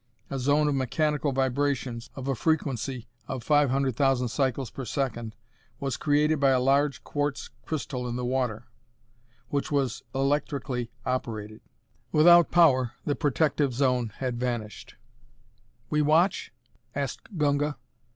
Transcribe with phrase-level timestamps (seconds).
[0.31, 5.35] A zone of mechanical vibrations, of a frequency of 500,000 cycles per second,
[5.79, 8.65] was created by a large quartz crystal in the water,
[9.49, 11.61] which was electrically operated.
[12.11, 14.95] Without power, the protective zone had vanished.
[15.91, 16.51] "We watch?"
[16.95, 17.77] asked Gunga.